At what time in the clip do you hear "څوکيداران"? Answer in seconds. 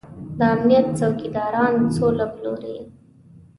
0.99-1.73